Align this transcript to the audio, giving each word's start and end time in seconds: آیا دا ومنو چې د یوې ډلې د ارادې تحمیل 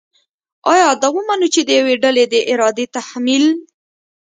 آیا 0.73 0.89
دا 1.01 1.07
ومنو 1.15 1.47
چې 1.53 1.61
د 1.63 1.69
یوې 1.79 1.95
ډلې 2.03 2.23
د 2.33 2.35
ارادې 2.51 2.85
تحمیل 2.95 3.45